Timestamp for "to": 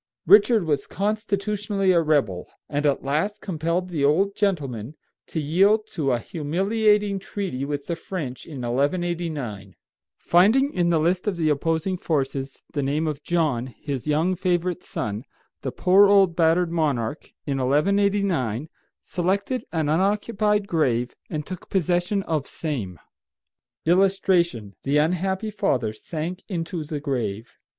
5.27-5.39, 5.91-6.11